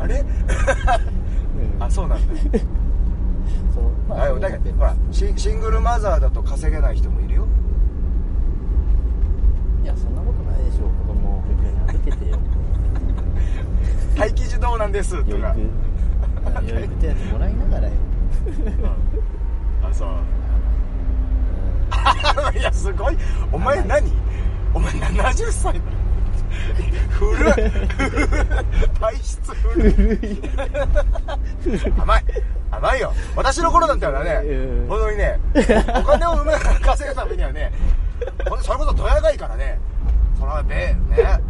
[0.00, 0.20] あれ？
[0.20, 0.24] う
[1.78, 1.82] ん。
[1.82, 2.34] あそうなんだ。
[3.74, 3.84] そう。
[4.08, 7.46] まあだけどほらシシングルマザーだと稼げない人もいるよ。
[9.82, 10.88] いやそんなことないでしょう。
[11.06, 12.38] 子供を保育園に預けてよ。
[14.16, 15.60] 待機児童なんですと養育
[16.68, 17.94] 養育手当もらいながらよ、
[19.82, 20.08] あそう。
[22.58, 23.16] いやすごい。
[23.50, 24.12] お前何？
[24.74, 26.01] お前70歳なの
[27.18, 27.52] 古い。
[29.00, 30.40] 体質古い。
[31.98, 32.24] 甘い。
[32.70, 33.12] 甘いよ。
[33.36, 35.38] 私の頃だったらねうん本当にね
[36.00, 37.72] お金をうまく稼ぐためにはね
[38.62, 39.78] それこそドヤがいからね
[40.38, 40.96] そのべね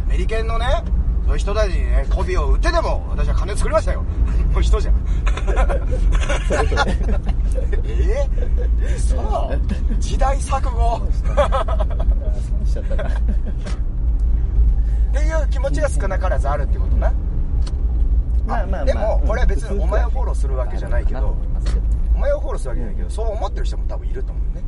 [0.07, 0.65] メリケンのね
[1.25, 4.03] そういう人たちにね媚びを売ってでも私は金作りましたよ。
[4.53, 4.95] もう人じゃん。
[7.85, 10.99] えー、そう時代錯誤。
[10.99, 13.09] 損しちゃったな
[15.13, 17.13] っていう気持ちが少なからずあるってことな。
[18.47, 18.85] まあまあまあ。
[18.85, 21.37] でもこれは別にお前をフォローするわけじゃないけど
[22.15, 24.63] お前をフォローするわけじゃないけどそう思ってる人も多分いると思うね。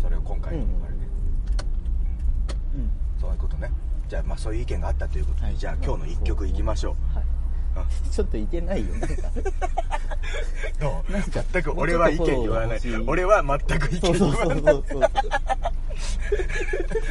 [0.00, 1.06] それを今回のあれね、
[3.20, 3.70] いうことね。
[4.08, 5.56] じゃあまあそういう意見があったということで、はい。
[5.56, 7.24] じゃあ今日の一曲いきましょう、はい。
[8.06, 8.10] うん。
[8.10, 9.06] ちょっといけないよなんか。
[10.80, 11.52] どう。
[11.52, 12.80] 全く俺は意見言わない。
[13.06, 15.00] 俺は全く意見そうそうそう言わないそうそう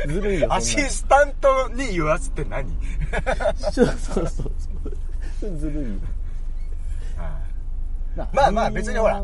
[0.07, 2.69] ずるいよアシスタントに言わすって何？
[3.71, 4.43] そうそうそ
[5.47, 5.57] う。
[5.57, 5.99] ずるいよ。
[7.17, 7.39] あ
[8.33, 9.23] まあまあ別にほら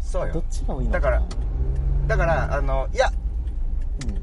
[0.00, 0.34] そうよ。
[0.34, 1.22] どっちが多いのだから
[2.06, 3.10] だからあのいや
[4.06, 4.16] うん。
[4.16, 4.20] い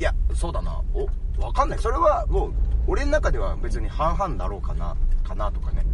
[0.00, 0.82] やそうだな。
[0.94, 1.08] お
[1.42, 1.78] わかんない。
[1.78, 2.52] それはもう
[2.86, 5.84] 俺の中では別に半々だろうかなかなとかね。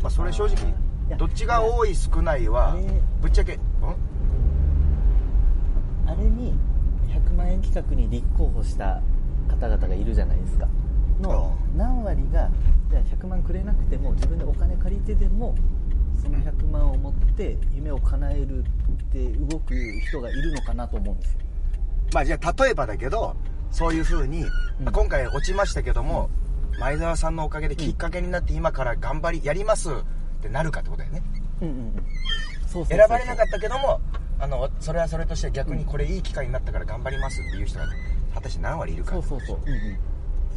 [0.00, 0.74] まあそれ正直
[1.08, 2.76] やどっちが多い少ないは
[3.20, 3.60] ぶっちゃけん？
[6.06, 6.75] あれに100
[7.36, 9.00] 万円企画に立候補した
[9.48, 10.68] 方々がいるじゃないですか。
[11.20, 12.50] の何割が
[12.90, 15.54] じゃあ100万くれなくても自分でお金借りてでも
[16.22, 18.64] その100万を持って夢を叶えるっ
[19.12, 19.74] て動く
[20.08, 21.38] 人がいるのかなと思うんですよ。
[22.12, 23.36] まあじゃあ例えばだけど
[23.70, 24.44] そういう風に、
[24.80, 24.92] うん。
[24.92, 26.30] 今回落ちましたけども、
[26.78, 29.92] 前澤さんのおかげできっかけになって今から頑張りやりますっ
[30.40, 31.22] てなるかってことだよね。
[31.62, 31.92] うんうんうん。
[31.92, 32.02] そう
[32.72, 32.98] そうそう。
[32.98, 34.00] 選ばれなかったけども
[34.38, 37.86] あのそれはそれとして逆にこれいい機会になったから頑張りますっていう人が
[38.34, 39.98] 果たして何割いるかそうそうそう、うんうん、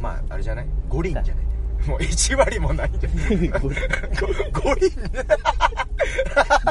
[0.00, 1.44] まああれじゃない？5輪じゃない。
[1.86, 3.48] もう1割もないんじゃない？
[3.48, 3.80] 五輪。
[4.52, 4.90] 5輪。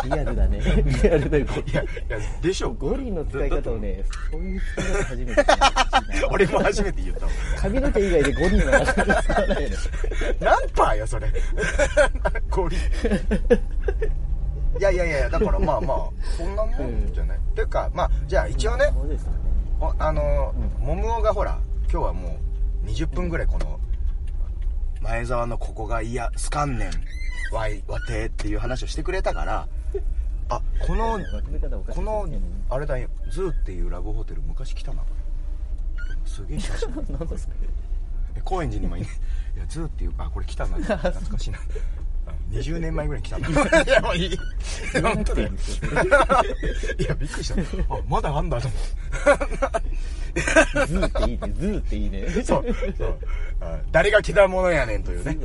[0.06, 0.60] リアルだね。
[1.02, 1.46] リアルだよ。
[1.66, 5.46] いやいやでしょ五輪の使い方をねそういう使い方初めて
[6.30, 7.26] 俺も初めて言った。
[7.26, 9.76] わ髪の毛以外で五輪はなかなか使わないよね
[10.40, 11.28] 何パーやそれ
[12.52, 12.78] 5輪
[14.78, 18.92] いやいやいやだからまあまあそんなもんじゃない、っていうかまあじゃあ一応ねね。
[19.80, 21.60] おあのうもむおがほら
[21.92, 22.38] 今日はも
[22.86, 23.80] う20分ぐらいこの
[25.02, 29.68] 前澤のここがいやすかんねんわいわてっていう話をしてくれたから
[30.50, 31.20] あこの
[31.90, 35.20] このうんあれだよズーっていうラブホテル昔来たなこれ。
[36.26, 37.56] すげえ写真なんだそれ
[38.36, 39.08] え高円寺にもいね
[39.56, 40.78] いやズーっていうあこれ来たな。
[40.78, 41.58] 懐かしいな。
[41.58, 41.62] あ
[42.52, 43.48] 20年前ぐらいに来たな。
[43.84, 44.40] いやもういい。
[45.02, 45.50] 本当だよ。
[46.98, 47.96] いやびっくりした。
[47.96, 48.80] あまだあんだと思っ
[50.34, 52.28] てズーっていいねズーっていいね。
[52.44, 52.66] そう
[52.98, 53.18] そう。
[53.62, 55.38] あ誰が来たものやねんというね。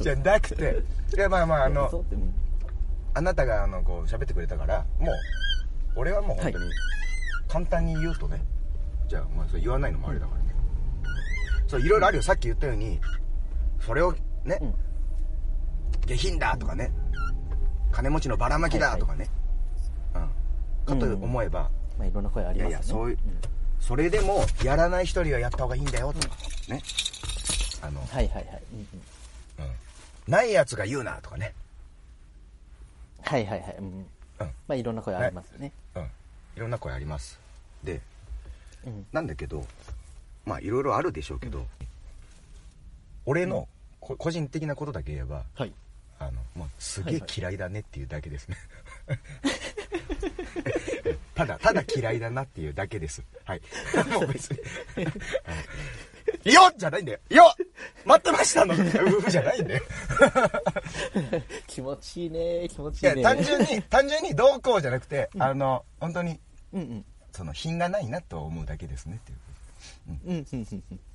[0.00, 0.82] じゃなくて
[1.16, 2.04] いやまあまああの
[3.14, 5.14] あなたがあのこう喋ってくれたからもう
[5.96, 6.70] 俺はもう本当に
[7.48, 8.42] 簡単に言うとね
[9.08, 10.46] じゃあまあそれ言わないのもあれだからね。
[11.68, 12.22] そういろいろあるよ。
[12.22, 13.00] さっき言ったように
[13.80, 14.12] それを
[14.44, 14.74] ね、うん
[16.06, 16.90] 下品だとかね。
[17.92, 19.26] 金持ちのばらまきだとかね、
[20.14, 22.70] うん、かと思えば、まあいろんな声ありますよね。
[22.70, 23.18] いやいやそういうん。
[23.80, 26.34] それでもやらない人にはやった方がいいんだよとか
[26.68, 26.82] ね。
[27.80, 28.62] あの、はいはいはい。
[28.72, 29.64] うんうん。
[29.64, 29.72] うん、
[30.28, 31.54] ないやつが言うなとかね。
[33.22, 33.76] はいはいはい。
[33.78, 34.06] うんうん。
[34.38, 35.72] まあいろんな声ありますよね。
[35.94, 36.02] うん。
[36.02, 36.08] い
[36.56, 37.40] ろんな声あります。
[37.82, 38.02] で
[38.86, 39.06] うん。
[39.10, 39.64] なんだけど
[40.44, 41.66] まあいろいろあるでしょうけど、
[43.24, 43.68] 俺の
[44.00, 45.72] こ個人的なことだけ言えばはい
[46.18, 48.56] あの、まあ、すげえ嫌いだねっていうだけですね、
[51.34, 53.22] ただただ嫌いだなっていうだけです。
[53.44, 53.62] はい。
[54.12, 54.58] もう別に。
[54.96, 55.10] は
[56.44, 56.52] い。
[56.52, 57.18] よっじゃないんだよ。
[57.28, 57.66] よっ
[58.04, 58.74] 待ってましたの。
[58.74, 58.76] う
[59.20, 59.82] ふじゃないんだよ。
[61.66, 62.68] 気持ちいいね。
[62.68, 66.40] 気持ちいやいいね単純に単純にどうこうじゃなくて、あの本当に
[66.72, 67.04] うんうん。
[67.32, 69.38] その品がないなと思うだけですねっていう。
[70.08, 70.66] うんうんうん。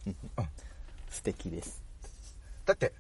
[0.06, 0.16] うん。
[0.38, 0.50] うん。
[1.10, 1.82] 素敵です。
[2.66, 2.94] だって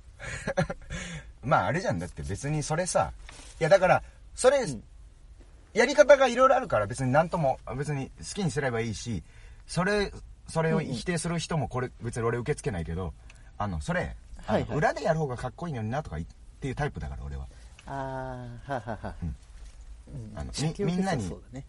[1.43, 1.99] まああれじゃん。
[1.99, 3.11] だって別にそれさ
[3.59, 4.03] いやだから
[4.35, 4.83] それ、ん。
[5.73, 9.23] やり方がいろいろあるから別に何とも別に好きにすればいいし
[9.67, 10.11] それ
[10.49, 13.13] それを否定する人もこれ別に俺受け付けないけど
[13.57, 15.71] あのそれ、はいはい裏でやる方がかっこい。
[15.71, 16.25] いのになとかいっ
[16.59, 17.47] ていうタイプだから俺は、
[17.85, 19.35] ああはははうん
[20.13, 21.63] うんあのみみんなにそうだねうん、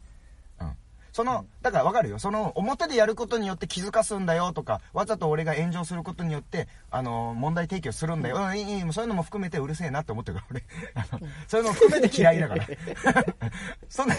[1.12, 2.18] その、だから分かるよ。
[2.18, 12.66] その表でやることによって気づかすんだよとかわざと俺が炎上することによってあの問題提起をするんだよ、うん、そういうのも含めてうるせえなって思ってる から俺あのそういうのも含めて嫌いだから。
[13.90, 14.18] そんな、あ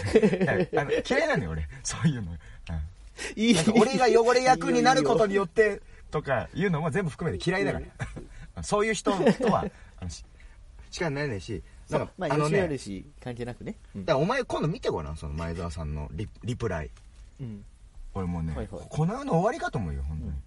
[0.84, 1.68] の嫌いなのよ俺。
[1.84, 2.38] そういうの、うん。
[3.36, 3.58] いい。
[3.76, 7.80] 俺が汚れ役になることによってとかいうのも全部含めて嫌いだか
[8.56, 8.62] ら。
[8.62, 9.66] そういう人とは
[10.00, 10.24] あのし
[10.92, 12.52] しかないねしなんかまああのね。
[12.52, 13.76] 吉原氏関係なくね。
[13.96, 14.06] うん。
[14.06, 16.92] だからお前今度見てごらんその前澤さんのリリプライ。
[17.42, 17.66] うん。
[18.14, 18.82] 俺もうね、はいはい。
[18.90, 20.44] この世の終わりかと思うよ本当に、うん。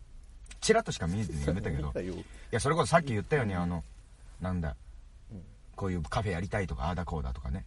[0.60, 1.92] チラッとしか見ずにやめたけど。
[2.00, 3.84] いやそれこそさっき言ったように、あの
[4.40, 4.76] なんだ。
[5.32, 5.42] うん。
[5.74, 7.64] こういうカフェやりたいとかああだこうだとかね。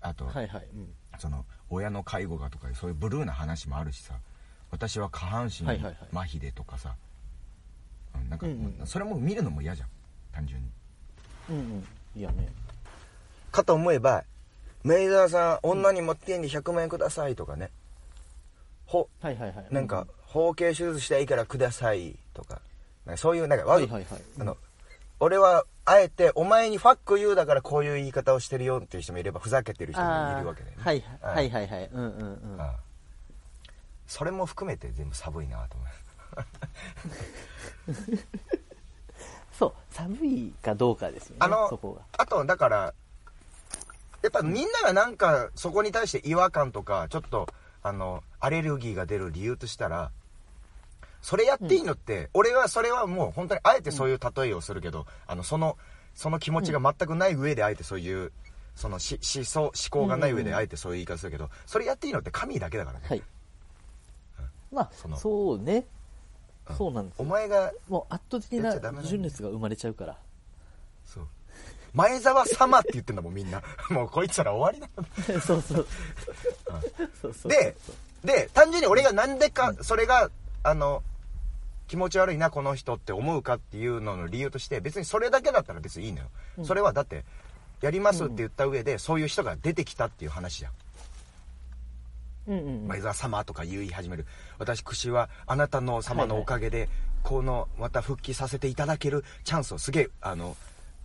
[0.00, 0.68] あと、はいはい。
[0.74, 0.94] うん。
[1.18, 4.18] その親の介護がとかそういうブルーな話もあるしさ。
[4.70, 5.96] 私は下半身はいはいはい。
[6.12, 6.94] 麻痺でとかさ、
[8.14, 8.86] うんなんか、うんうんうん。
[8.86, 9.88] それも見るのも嫌じゃん。
[10.32, 10.70] 単純に。
[11.50, 11.84] うんうん。
[12.14, 12.48] いやね
[13.50, 14.24] かと思えば
[14.84, 17.70] 「メイザーさん女に持ってんで100万円ください」とかね。
[18.86, 19.66] ほはいはいはい。
[19.70, 22.62] なんか、包茎手術したらいいからくださいとか。
[23.04, 24.22] なんかそういうなんかわはいはいはい。
[24.40, 24.56] あの
[25.20, 30.82] 俺はあえてお前にファック言うだからこういう言い方をしてるよっていう人もいればふざけてる人もいるわけだよね。
[30.82, 31.34] はいはい。
[31.34, 31.90] はいはいはい。
[31.92, 32.24] うんうんう
[32.62, 32.70] ん。
[34.06, 35.88] それも含めて全部寒いなと思う。
[39.52, 41.66] そう寒いかどうかですよねあの
[42.16, 42.94] あとだから
[44.22, 47.46] やっぱみんながなんかそこに対して違和感とかちょっと
[47.82, 50.10] あのアレルギーが出る理由としたら
[51.20, 55.76] それやっていいのって、俺はそれはもう本当にあえてそういう例えをするけど、あのその
[56.14, 58.32] その気持ちが全くない上であえてそういう
[58.76, 63.22] そのし思想思考がない上であえてそういう言い方するけどそれやっていいのって神だけだからね、はい。
[64.72, 65.86] まあそのそうね。
[66.70, 66.76] うん。
[66.76, 67.24] そうなんですよ。
[67.24, 70.16] お前がもう圧倒的な純烈が生まれちゃうから。
[71.04, 71.28] そう
[71.94, 73.62] 前澤様って言ってんだもんみんな。
[73.90, 74.94] もうこいつら終わり
[75.26, 75.40] だ。
[75.40, 75.86] そうそう。
[77.20, 77.76] そうそうで
[78.24, 80.30] で単純に俺がなんでかそれが
[80.62, 81.02] あの
[81.86, 86.26] 気持ち悪いなこの人って思うかっていうのの理由として別にそれだけだったら別にいいのよ、
[86.58, 86.64] うん。
[86.66, 87.24] それはだって
[87.80, 90.72] やりますって言った上で、そういう人が出てきたっていう話じゃん、
[92.48, 92.88] うんうんうん。
[92.88, 94.26] 前澤様とか言い始める。
[94.58, 96.88] 私はあなたの様のおかげで、
[97.22, 100.56] このまた復帰させていただけるチャンスをすげえあの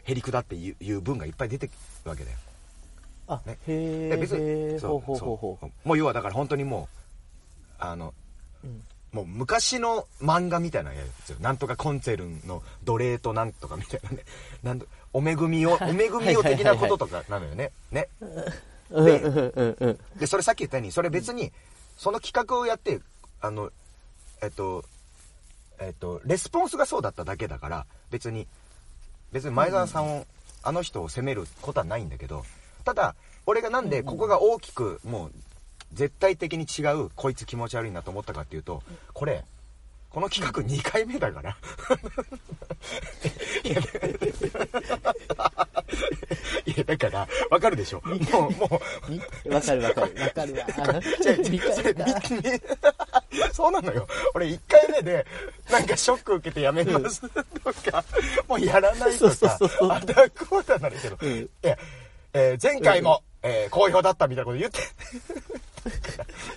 [0.03, 1.71] へりくだっていういう文がいっぱい出てく
[2.05, 2.37] るわけだよ。
[3.27, 3.57] あね。
[3.67, 5.87] へで別にえそうそう。
[5.87, 6.89] もう要はだから本当にも
[7.79, 8.13] うあの
[8.63, 8.81] ううん。
[9.13, 11.37] もう昔の漫画みたいなやつよ。
[11.39, 14.23] なんとかコンツェルンの奴隷となんとかみたいなね。
[14.63, 17.71] なんとお恵みをお恵みを的なこととかなのよね。
[17.91, 18.09] ね。
[18.89, 19.99] うんうんうんうん。
[20.19, 21.53] でそれさっき言ったようにそれ別に
[21.95, 22.99] その企画をやって
[23.39, 23.71] あの
[24.41, 24.83] えっと
[25.79, 28.47] えっとレスポンスがそうだっただけだから別に
[29.33, 30.25] 別に前澤さんを、
[30.61, 32.45] あの人を責めることはないんだけど
[32.85, 33.15] ただ
[33.45, 35.31] 俺がなんでここが大きくもう
[35.91, 39.43] 絶対的に違うこいつ気持ち悪いなと思ったかっていうとこれ
[40.13, 41.57] この企画2回目だから。
[43.63, 43.81] いや
[46.67, 48.01] いやだからわかるでしょ。
[48.05, 48.13] も
[48.47, 49.11] うもう。
[49.11, 49.19] み
[49.51, 50.13] わかるわかる。
[50.21, 50.65] わかるわ。
[50.77, 50.91] あ
[51.27, 51.95] 違う違う理解それ
[53.51, 54.07] そうなのよ。
[54.35, 55.25] 俺1回目で
[55.71, 57.29] なんかショック受けてやめますと
[57.91, 58.05] か、
[58.47, 59.57] もうやらないとか
[59.89, 61.75] あだこうだなるけど、うんいや、
[62.33, 64.79] えー前回も、えー好評だったみたいなこと言って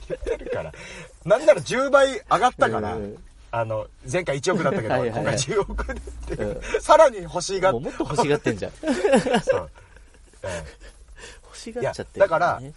[0.09, 0.73] 言ってるから。
[1.25, 3.17] なんなら10倍上がったから、うん
[3.59, 5.11] あの前回1億だったけどはいはい。
[5.11, 6.35] はい今回10億でって。
[6.35, 8.73] いう、うさらに欲しがっもうもっと欲しがってんじゃん。
[9.43, 9.71] そう、
[10.43, 10.87] えー
[11.45, 12.73] 欲しがっちゃっていやだからね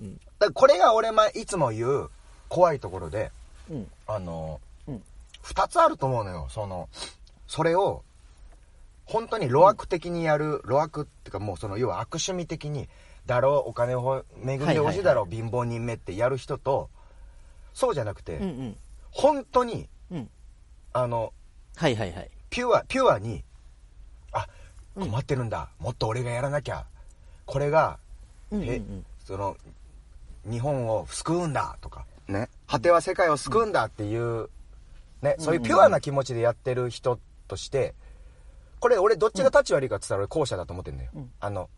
[0.00, 0.14] うん。
[0.14, 2.10] だからこれが俺まいつも言う
[2.48, 3.30] 怖いところで
[3.70, 3.90] うん。
[4.08, 5.02] あの、うん。
[5.42, 6.48] 二つあると思うのよ。
[6.50, 6.88] その
[7.46, 8.02] それを
[9.04, 12.88] 本当に路悪的にやる、路悪っていうかもうその要は悪趣味的に
[13.26, 16.90] だろうお金を恵んでほしいだろう、貧乏人目ってやる人と
[17.74, 18.76] そうじゃなくて、うんうん。
[19.12, 20.30] 本当にうん。
[20.92, 21.32] あの
[21.76, 22.30] はいはいはい。
[22.50, 23.44] ピュアピュアに
[24.32, 24.46] あ
[24.94, 25.10] うん。
[25.10, 26.86] 困ってるんだ、もっと俺がやらなきゃ。
[27.44, 27.98] これが
[28.50, 29.56] うんうんうえんその
[30.44, 31.76] 日本を救うんだ。
[31.80, 32.06] とか。
[32.28, 32.48] ね。
[32.66, 33.84] 果ては世界を救うんだ。
[33.84, 34.48] っていう、
[35.22, 37.94] ね、そういうピュアな気持ちでやってる人として
[38.80, 41.30] これ俺どっちが立ち悪いかって言ったら俺後者だと思ってんだよ、うん。
[41.40, 41.68] あの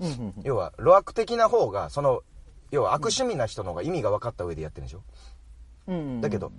[0.00, 0.34] うんうんうん。
[0.42, 2.22] 要は路悪的な方がその
[2.70, 5.02] 要は悪趣味な人の方が意味が分かった上でやってるんでしょ。
[5.88, 6.20] うんうん。
[6.20, 6.50] だけど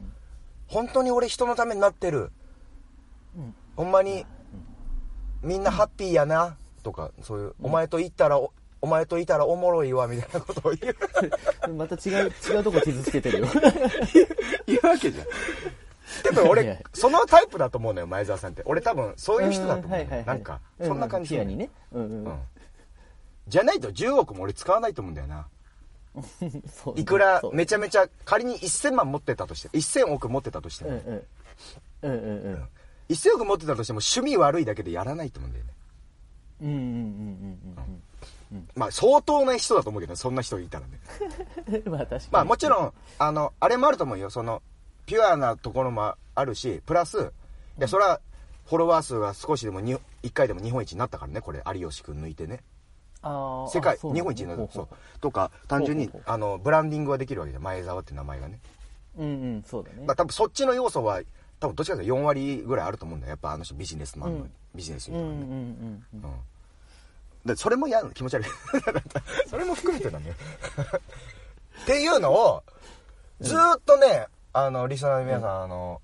[0.67, 2.31] 本当に俺人のためになってる。
[3.35, 3.55] うん。
[3.75, 4.25] ほんまに
[5.41, 6.57] みんなハッピーやな。
[6.83, 10.95] とかそういう、お前と行ったらおお前といたらおもろいわみたいなことを言う。
[11.73, 13.47] また違う違うとこ傷つけてるよ。
[14.67, 15.27] 言うわけじゃん。
[16.23, 18.61] 多分俺やそのタイプだと思うのよ前澤さんって。
[18.65, 21.69] 俺多分そういう人だと思うはいはいはいなんかそんな感じピアにね。
[21.91, 22.23] うんうん。
[22.25, 22.39] うん。
[23.47, 25.47] じゃないと10億も俺使わないと思うんだよな
[26.95, 31.23] いくらめちゃめちゃ仮に1000万持ってたとして1000億持ってたとしても、うんうん。
[32.01, 32.69] うんうんうん。
[33.09, 35.71] 1000億持ってたとしても趣味悪いだけでやらないと思うんだよね。
[36.61, 38.01] うんうんうんうん
[38.51, 40.99] うんまあ相当な人だと思うけどねそんな人いたらね。
[41.85, 42.23] う んまあ確かに。
[42.31, 44.29] まあもちろんあのあれもあると思うよ。
[44.29, 44.61] その
[45.05, 47.31] ピュアなところもあるしプラス
[47.77, 48.19] いやそれは
[48.65, 52.61] フォロワー数が少しでもに1回でも日本一になったからねこれ有吉君抜いてね
[53.23, 54.87] 世界日本一になるそう。
[55.19, 57.63] とか単純にあのブランディングはできるわけじゃん。
[57.63, 58.59] 前澤って名前がね。
[59.17, 60.03] ううんうんそうだね。
[60.05, 61.21] まあ多分そっちの要素は
[61.59, 63.31] 多分どっちかというと4割ぐらいあると思うんだよ。
[63.31, 64.51] やっぱあの人ビジネスマンの、うん。
[64.75, 66.23] ビジネスうんうんにね、うんうん。
[66.23, 66.33] うん。
[67.45, 68.11] でそれも嫌なの？
[68.11, 68.45] 気持ち悪い。
[69.49, 70.35] それも含めてなんだよ
[71.83, 72.63] っていうのを
[73.39, 76.01] ずーっとねあのリスナーの皆さん、あの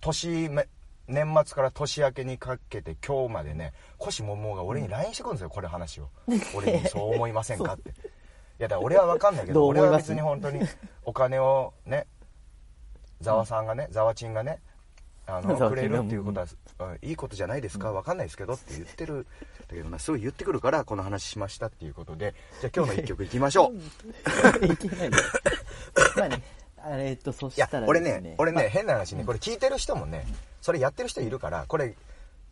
[0.00, 0.68] 年め
[1.08, 6.08] 年末から年明けにかけて今日までね腰ももが俺に LINE してくるんですよこれ話を。
[6.54, 7.90] 俺にそう思いませんかって。
[8.58, 10.60] いやだから俺は分かんないけど俺は別に本当に
[11.04, 12.06] お金をね
[13.20, 14.60] ざわさんがねざわちんがね
[15.26, 17.90] あのくれるっていうことは、うんいいことじゃないですか？
[17.92, 19.26] わかんないですけどって言ってる
[19.68, 23.76] だけどなすごい言ってくるからこの話しましたっていうことでじゃあ今日の一曲いきましょう。
[24.66, 24.94] いけな
[26.16, 26.42] まあね
[26.90, 28.34] えっとそしたら俺ですね。
[28.38, 30.24] 俺ね、変な話ねこれ聞いてる人もね
[30.60, 31.94] それやってる人いるからこれ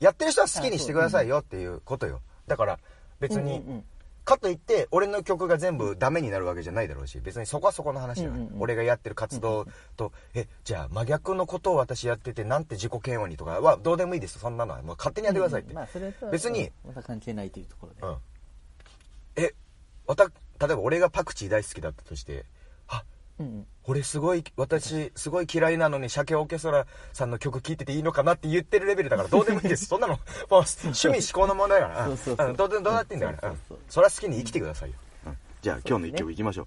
[0.01, 2.21] やってる人は好きにしてくださいよっていうことよ。
[2.47, 2.79] だから
[3.21, 3.85] 別に、うんうんうん。
[4.25, 8.61] かといって俺の曲が全部ダメになるわけじゃないだろうし別にそこはそこの話よ、うんうんうん。
[8.61, 9.67] 俺がやってる活動
[9.97, 14.83] と、えじゃあ真逆のことを私やっててなんて自己嫌悪にとかはどうでもいいですそんなのは。
[14.83, 18.17] もう勝手にやってくださいって、まあそれ別にまた関係ないというところで、うん。
[19.45, 19.55] え
[20.07, 20.31] わた例
[20.65, 22.45] えば俺がパクチー大好きだったとして
[22.89, 23.05] あ
[23.39, 29.87] うんうん俺すごい私すごい嫌いなのに鮭オーケストラさんの曲聴いてていいのかなって言ってるレベルだから どうでもいいです。
[29.87, 30.19] そんなの
[30.51, 32.53] 趣味思考の問題だから。
[32.55, 35.39] どうでどうなっていいんだからそうそれは好きに生きてくださいよ、うん。
[35.61, 36.67] じゃあ今日の一曲いきましょう。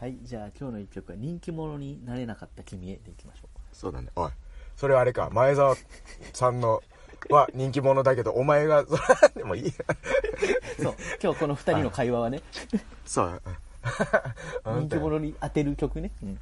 [0.00, 4.08] はいじゃあ今日の一曲は人気者になれなかった君へでいきましょそうだね。
[4.16, 4.30] おい。
[4.76, 5.30] それはあれか。
[5.30, 5.76] 前澤
[6.32, 6.82] さんの
[7.30, 9.70] は人気者だけどお前がそれはでもいい
[10.82, 10.96] そう。
[11.22, 12.42] 今日この二人の会話はね。
[13.06, 13.42] そう。
[13.46, 13.56] うん
[14.64, 16.38] 人気者に当てる曲ね、うん、うん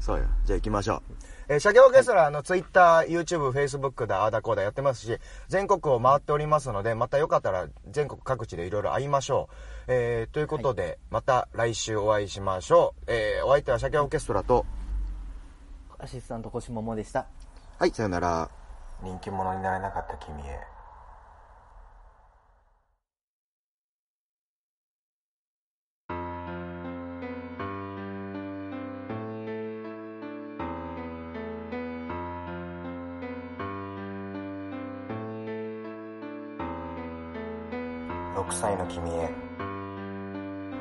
[0.00, 9.54] そうよじゃあ行きましょうえー、シャケオーケストラのツイッター YouTube、Facebook だ、あーだこうだやってますし、全国を回っておりますので、またよかったら全国各地でいろいろ会いましょう。
[9.86, 13.04] えー、ということで、また来週お会いしましょう。
[13.06, 14.66] えー、お相手はシャケオーケストラと、
[15.98, 17.26] アシスタント腰桃でした
[17.78, 18.50] はい、さよなら。
[19.04, 20.75] 人気者になれなかった君へ。
[38.48, 39.28] 6歳の君へ。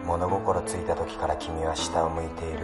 [0.06, 2.60] 物心ついた時から君は下を向いている。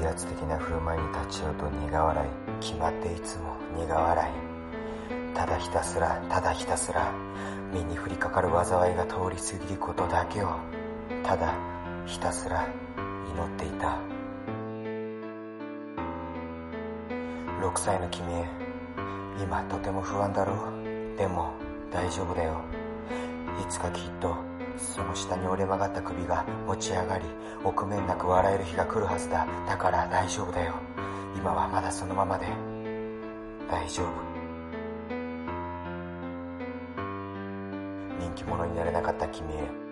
[0.00, 2.62] 威圧的な振る舞いに立ちようと苦笑い。
[2.62, 5.34] 決まっていつも苦笑い。
[5.34, 7.12] ただひたすらただひたすら
[7.74, 10.48] 身に降りかかる災いが通り過ぎることだけを
[11.22, 11.54] ただ
[12.06, 12.66] ひたすら
[13.28, 13.98] 祈っていた。
[17.60, 18.46] 6歳の君へ
[19.42, 21.18] 今とても不安だろう。
[21.18, 21.52] でも
[21.92, 22.73] 大丈夫だよ。
[23.60, 24.36] いつかきっと
[24.76, 27.24] その下に折れ曲がった首が持ち上がり
[27.64, 29.46] 臆面なく笑える日が来るはずだ。
[29.66, 30.74] だから大丈夫だよ。
[31.36, 32.46] 今はまだそのままで。
[33.70, 34.08] 大丈夫。
[38.20, 39.83] 人気者になれなかった君へ。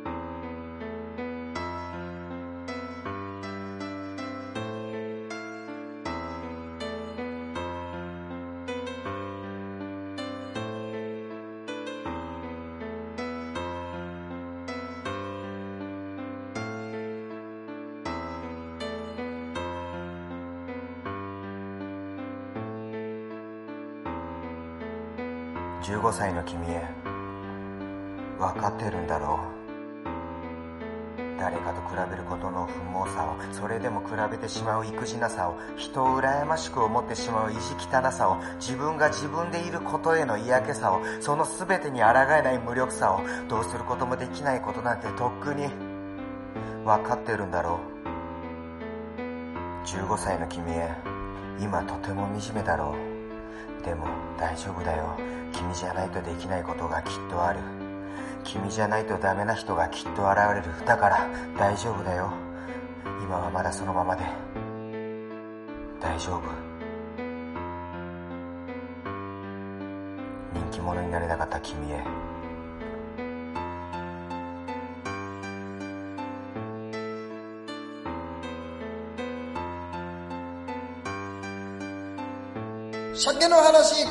[26.22, 26.80] 歳の君へ。
[28.38, 29.62] 分かってるんだろう。
[31.40, 33.34] 誰かと比べることの不毛さを。
[33.52, 35.58] それでも比べてしまう育児なさを。
[35.76, 38.36] 人を羨ましく思ってしまう意地汚さを。
[38.60, 41.00] 自分が自分でいることへの嫌気さを。
[41.18, 43.20] その全てに抗えない無力さを。
[43.48, 45.66] どうすることもできないことなんてとっくに。
[46.84, 47.80] 分かってるんだろ
[49.16, 49.18] う。
[49.88, 50.88] 15歳の君へ。
[51.58, 53.84] 今とても惨めだろう。
[53.84, 54.06] でも
[54.38, 55.41] 大丈夫だよ。
[55.52, 57.60] 君じゃないとできないことがきっとある。
[58.44, 60.86] 君じゃないとダメな人がきっと現れる。
[60.86, 62.32] だから大丈夫だよ。
[63.22, 64.24] 今はまだそのままで。
[66.00, 66.42] 大丈夫。
[70.54, 72.02] 人気者になれなかった君へ。
[83.14, 84.06] 鮭の話。